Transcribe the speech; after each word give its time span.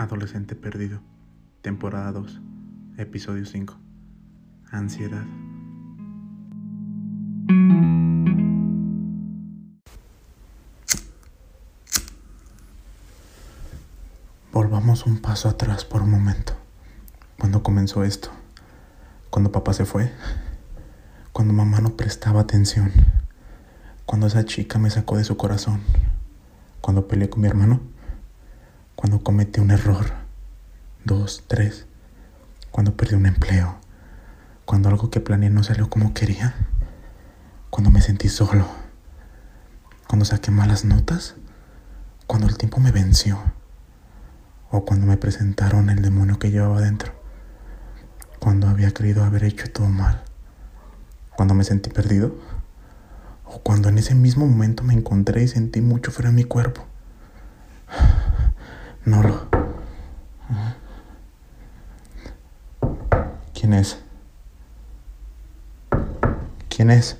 Adolescente 0.00 0.56
Perdido, 0.56 1.02
temporada 1.60 2.10
2, 2.12 2.40
episodio 2.96 3.44
5. 3.44 3.76
Ansiedad. 4.70 5.26
Volvamos 14.50 15.04
un 15.04 15.18
paso 15.20 15.50
atrás 15.50 15.84
por 15.84 16.00
un 16.00 16.10
momento. 16.10 16.54
Cuando 17.38 17.62
comenzó 17.62 18.02
esto, 18.02 18.30
cuando 19.28 19.52
papá 19.52 19.74
se 19.74 19.84
fue, 19.84 20.10
cuando 21.34 21.52
mamá 21.52 21.82
no 21.82 21.90
prestaba 21.90 22.40
atención, 22.40 22.90
cuando 24.06 24.28
esa 24.28 24.46
chica 24.46 24.78
me 24.78 24.88
sacó 24.88 25.18
de 25.18 25.24
su 25.24 25.36
corazón, 25.36 25.82
cuando 26.80 27.06
peleé 27.06 27.28
con 27.28 27.42
mi 27.42 27.48
hermano, 27.48 27.80
cuando 29.00 29.24
cometí 29.24 29.60
un 29.60 29.70
error, 29.70 30.12
dos, 31.06 31.44
tres, 31.46 31.86
cuando 32.70 32.98
perdí 32.98 33.14
un 33.14 33.24
empleo, 33.24 33.76
cuando 34.66 34.90
algo 34.90 35.08
que 35.08 35.20
planeé 35.20 35.48
no 35.48 35.62
salió 35.62 35.88
como 35.88 36.12
quería, 36.12 36.54
cuando 37.70 37.90
me 37.90 38.02
sentí 38.02 38.28
solo, 38.28 38.66
cuando 40.06 40.26
saqué 40.26 40.50
malas 40.50 40.84
notas, 40.84 41.36
cuando 42.26 42.46
el 42.46 42.58
tiempo 42.58 42.78
me 42.78 42.92
venció. 42.92 43.38
O 44.70 44.84
cuando 44.84 45.06
me 45.06 45.16
presentaron 45.16 45.88
el 45.88 46.02
demonio 46.02 46.38
que 46.38 46.50
llevaba 46.50 46.82
dentro, 46.82 47.14
cuando 48.38 48.68
había 48.68 48.90
querido 48.90 49.24
haber 49.24 49.44
hecho 49.44 49.72
todo 49.72 49.88
mal, 49.88 50.22
cuando 51.36 51.54
me 51.54 51.64
sentí 51.64 51.88
perdido. 51.88 52.38
O 53.46 53.60
cuando 53.62 53.88
en 53.88 53.96
ese 53.96 54.14
mismo 54.14 54.46
momento 54.46 54.84
me 54.84 54.92
encontré 54.92 55.42
y 55.42 55.48
sentí 55.48 55.80
mucho 55.80 56.10
frío 56.12 56.28
en 56.28 56.36
mi 56.36 56.44
cuerpo. 56.44 56.86
No 59.10 59.24
lo... 59.24 59.48
¿Quién 63.52 63.72
es? 63.74 63.98
¿Quién 66.68 66.90
es? 66.90 67.18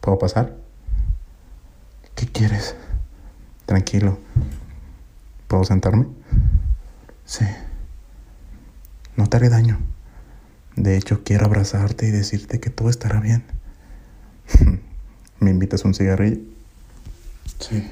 ¿Puedo 0.00 0.16
pasar? 0.20 0.54
¿Qué 2.14 2.28
quieres? 2.28 2.76
Tranquilo. 3.66 4.20
¿Puedo 5.48 5.64
sentarme? 5.64 6.06
Sí. 7.24 7.46
No 9.16 9.26
te 9.26 9.38
haré 9.38 9.48
daño. 9.48 9.80
De 10.76 10.96
hecho, 10.96 11.24
quiero 11.24 11.46
abrazarte 11.46 12.06
y 12.06 12.12
decirte 12.12 12.60
que 12.60 12.70
todo 12.70 12.90
estará 12.90 13.18
bien. 13.18 13.42
¿Me 15.40 15.50
invitas 15.50 15.84
un 15.84 15.94
cigarrillo? 15.94 16.38
Sí. 17.58 17.90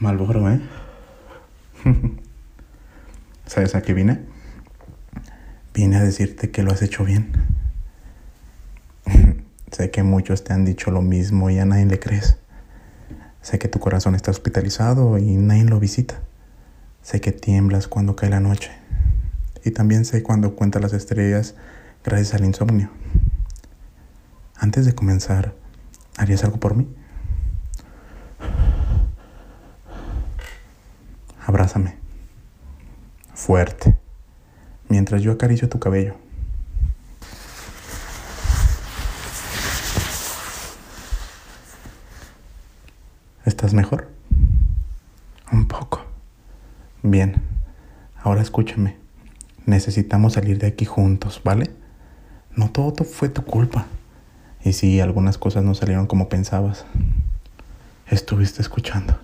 Malboro, 0.00 0.50
¿eh? 0.50 0.58
¿Sabes 3.46 3.74
a 3.74 3.82
qué 3.82 3.92
vine? 3.92 4.18
Vine 5.74 5.96
a 5.96 6.02
decirte 6.02 6.50
que 6.50 6.62
lo 6.62 6.72
has 6.72 6.80
hecho 6.80 7.04
bien. 7.04 7.30
sé 9.70 9.90
que 9.90 10.02
muchos 10.02 10.42
te 10.42 10.54
han 10.54 10.64
dicho 10.64 10.90
lo 10.90 11.02
mismo 11.02 11.50
y 11.50 11.58
a 11.58 11.66
nadie 11.66 11.84
le 11.84 12.00
crees. 12.00 12.38
Sé 13.42 13.58
que 13.58 13.68
tu 13.68 13.78
corazón 13.78 14.14
está 14.14 14.30
hospitalizado 14.30 15.18
y 15.18 15.36
nadie 15.36 15.64
lo 15.64 15.78
visita. 15.78 16.22
Sé 17.02 17.20
que 17.20 17.32
tiemblas 17.32 17.86
cuando 17.86 18.16
cae 18.16 18.30
la 18.30 18.40
noche. 18.40 18.70
Y 19.66 19.72
también 19.72 20.06
sé 20.06 20.22
cuando 20.22 20.56
cuentas 20.56 20.80
las 20.80 20.94
estrellas 20.94 21.56
gracias 22.02 22.32
al 22.32 22.46
insomnio. 22.46 22.88
Antes 24.56 24.86
de 24.86 24.94
comenzar, 24.94 25.54
¿harías 26.16 26.42
algo 26.42 26.58
por 26.58 26.74
mí? 26.74 26.88
Abrázame. 31.50 31.96
Fuerte. 33.34 33.98
Mientras 34.88 35.20
yo 35.20 35.32
acaricio 35.32 35.68
tu 35.68 35.80
cabello. 35.80 36.14
¿Estás 43.44 43.74
mejor? 43.74 44.06
Un 45.50 45.66
poco. 45.66 46.04
Bien. 47.02 47.42
Ahora 48.22 48.42
escúchame. 48.42 48.96
Necesitamos 49.66 50.34
salir 50.34 50.60
de 50.60 50.68
aquí 50.68 50.84
juntos, 50.84 51.40
¿vale? 51.42 51.68
No 52.54 52.70
todo 52.70 53.02
fue 53.02 53.28
tu 53.28 53.44
culpa. 53.44 53.86
Y 54.62 54.72
si 54.74 55.00
algunas 55.00 55.36
cosas 55.36 55.64
no 55.64 55.74
salieron 55.74 56.06
como 56.06 56.28
pensabas. 56.28 56.84
Estuviste 58.06 58.62
escuchando. 58.62 59.18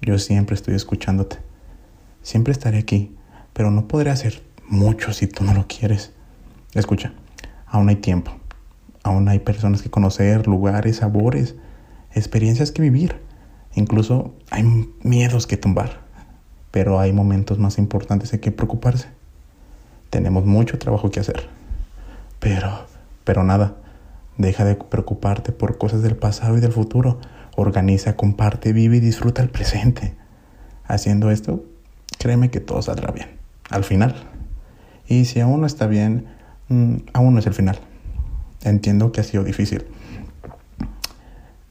Yo 0.00 0.18
siempre 0.18 0.54
estoy 0.54 0.74
escuchándote. 0.74 1.38
Siempre 2.22 2.52
estaré 2.52 2.78
aquí, 2.78 3.14
pero 3.52 3.70
no 3.70 3.88
podré 3.88 4.10
hacer 4.10 4.42
mucho 4.66 5.12
si 5.12 5.26
tú 5.26 5.44
no 5.44 5.54
lo 5.54 5.66
quieres. 5.66 6.12
Escucha, 6.74 7.12
aún 7.66 7.88
hay 7.88 7.96
tiempo. 7.96 8.32
Aún 9.02 9.28
hay 9.28 9.38
personas 9.38 9.82
que 9.82 9.90
conocer, 9.90 10.46
lugares, 10.46 10.96
sabores, 10.96 11.54
experiencias 12.12 12.72
que 12.72 12.82
vivir. 12.82 13.20
Incluso 13.74 14.34
hay 14.50 14.88
miedos 15.02 15.46
que 15.46 15.56
tumbar. 15.56 16.00
Pero 16.70 16.98
hay 16.98 17.12
momentos 17.12 17.58
más 17.58 17.78
importantes 17.78 18.32
en 18.32 18.40
que 18.40 18.50
preocuparse. 18.50 19.08
Tenemos 20.10 20.44
mucho 20.46 20.78
trabajo 20.78 21.10
que 21.10 21.20
hacer. 21.20 21.48
Pero, 22.40 22.86
pero 23.24 23.44
nada. 23.44 23.76
Deja 24.38 24.64
de 24.64 24.74
preocuparte 24.74 25.52
por 25.52 25.78
cosas 25.78 26.02
del 26.02 26.16
pasado 26.16 26.56
y 26.56 26.60
del 26.60 26.72
futuro. 26.72 27.20
Organiza, 27.56 28.16
comparte, 28.16 28.72
vive 28.72 28.96
y 28.96 29.00
disfruta 29.00 29.42
el 29.42 29.50
presente. 29.50 30.14
Haciendo 30.86 31.30
esto, 31.30 31.64
créeme 32.18 32.50
que 32.50 32.60
todo 32.60 32.82
saldrá 32.82 33.12
bien. 33.12 33.28
Al 33.70 33.84
final. 33.84 34.14
Y 35.08 35.24
si 35.26 35.40
aún 35.40 35.60
no 35.60 35.66
está 35.66 35.86
bien, 35.86 36.26
mm, 36.68 36.96
aún 37.12 37.34
no 37.34 37.40
es 37.40 37.46
el 37.46 37.54
final. 37.54 37.78
Entiendo 38.62 39.12
que 39.12 39.20
ha 39.20 39.24
sido 39.24 39.44
difícil. 39.44 39.84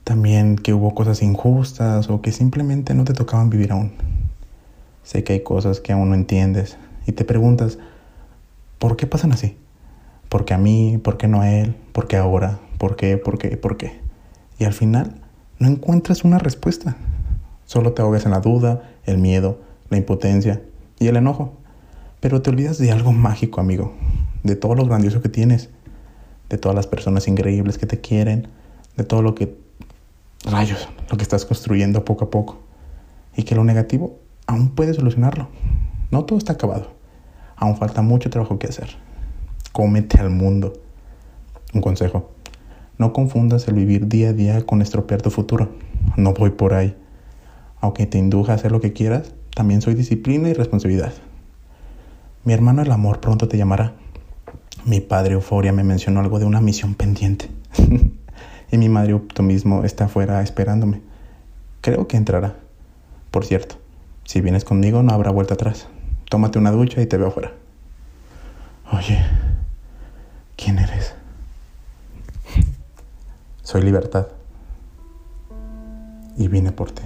También 0.04 0.56
que 0.56 0.74
hubo 0.74 0.94
cosas 0.94 1.22
injustas 1.22 2.08
o 2.10 2.20
que 2.20 2.30
simplemente 2.30 2.94
no 2.94 3.04
te 3.04 3.14
tocaban 3.14 3.50
vivir 3.50 3.72
aún. 3.72 3.92
Sé 5.02 5.24
que 5.24 5.34
hay 5.34 5.40
cosas 5.40 5.80
que 5.80 5.92
aún 5.92 6.10
no 6.10 6.14
entiendes 6.14 6.76
y 7.06 7.12
te 7.12 7.24
preguntas, 7.24 7.78
¿por 8.78 8.96
qué 8.96 9.06
pasan 9.06 9.32
así? 9.32 9.56
¿Por 10.28 10.44
qué 10.44 10.54
a 10.54 10.58
mí? 10.58 10.98
¿Por 11.02 11.16
qué 11.16 11.28
no 11.28 11.40
a 11.40 11.50
él? 11.50 11.76
¿Por 11.92 12.06
qué 12.06 12.16
ahora? 12.16 12.58
¿Por 12.78 12.96
qué? 12.96 13.16
¿Por 13.16 13.38
qué? 13.38 13.56
¿Por 13.56 13.76
qué? 13.76 14.00
Y 14.58 14.64
al 14.64 14.72
final 14.72 15.20
no 15.64 15.70
encuentras 15.70 16.24
una 16.24 16.38
respuesta. 16.38 16.94
Solo 17.64 17.94
te 17.94 18.02
ahogas 18.02 18.26
en 18.26 18.32
la 18.32 18.40
duda, 18.40 18.82
el 19.06 19.16
miedo, 19.16 19.62
la 19.88 19.96
impotencia 19.96 20.60
y 20.98 21.06
el 21.06 21.16
enojo. 21.16 21.54
Pero 22.20 22.42
te 22.42 22.50
olvidas 22.50 22.76
de 22.76 22.92
algo 22.92 23.12
mágico, 23.12 23.62
amigo, 23.62 23.94
de 24.42 24.56
todo 24.56 24.74
lo 24.74 24.84
grandioso 24.84 25.22
que 25.22 25.30
tienes, 25.30 25.70
de 26.50 26.58
todas 26.58 26.76
las 26.76 26.86
personas 26.86 27.28
increíbles 27.28 27.78
que 27.78 27.86
te 27.86 27.98
quieren, 28.02 28.48
de 28.98 29.04
todo 29.04 29.22
lo 29.22 29.34
que, 29.34 29.56
rayos, 30.44 30.86
lo 31.10 31.16
que 31.16 31.22
estás 31.22 31.46
construyendo 31.46 32.04
poco 32.04 32.26
a 32.26 32.30
poco. 32.30 32.58
Y 33.34 33.44
que 33.44 33.54
lo 33.54 33.64
negativo 33.64 34.18
aún 34.46 34.68
puedes 34.68 34.96
solucionarlo. 34.96 35.48
No 36.10 36.26
todo 36.26 36.36
está 36.36 36.52
acabado. 36.52 36.92
Aún 37.56 37.78
falta 37.78 38.02
mucho 38.02 38.28
trabajo 38.28 38.58
que 38.58 38.66
hacer. 38.66 38.96
Cómete 39.72 40.18
al 40.18 40.28
mundo. 40.28 40.74
Un 41.72 41.80
consejo. 41.80 42.33
No 42.96 43.12
confundas 43.12 43.66
el 43.66 43.74
vivir 43.74 44.08
día 44.08 44.28
a 44.28 44.32
día 44.32 44.64
con 44.64 44.80
estropear 44.80 45.20
tu 45.20 45.30
futuro. 45.30 45.70
No 46.16 46.32
voy 46.32 46.50
por 46.50 46.74
ahí. 46.74 46.96
Aunque 47.80 48.06
te 48.06 48.18
induja 48.18 48.52
a 48.52 48.54
hacer 48.54 48.72
lo 48.72 48.80
que 48.80 48.92
quieras, 48.92 49.34
también 49.54 49.82
soy 49.82 49.94
disciplina 49.94 50.48
y 50.48 50.52
responsabilidad. 50.52 51.12
Mi 52.44 52.52
hermano 52.52 52.82
el 52.82 52.92
amor 52.92 53.20
pronto 53.20 53.48
te 53.48 53.56
llamará. 53.56 53.94
Mi 54.84 55.00
padre 55.00 55.34
Euforia 55.34 55.72
me 55.72 55.82
mencionó 55.82 56.20
algo 56.20 56.38
de 56.38 56.44
una 56.44 56.60
misión 56.60 56.94
pendiente. 56.94 57.48
y 58.70 58.78
mi 58.78 58.88
madre 58.88 59.14
optimismo 59.14 59.84
está 59.84 60.04
afuera 60.04 60.42
esperándome. 60.42 61.00
Creo 61.80 62.06
que 62.06 62.16
entrará. 62.16 62.56
Por 63.30 63.44
cierto, 63.44 63.76
si 64.24 64.40
vienes 64.40 64.64
conmigo 64.64 65.02
no 65.02 65.12
habrá 65.12 65.30
vuelta 65.30 65.54
atrás. 65.54 65.88
Tómate 66.30 66.58
una 66.58 66.70
ducha 66.70 67.02
y 67.02 67.06
te 67.06 67.16
veo 67.16 67.28
afuera. 67.28 67.52
Oye, 68.92 69.18
¿quién 70.56 70.78
eres? 70.78 71.14
Soy 73.74 73.82
libertad. 73.82 74.28
Y 76.36 76.46
vine 76.46 76.70
por 76.70 76.92
ti. 76.92 77.02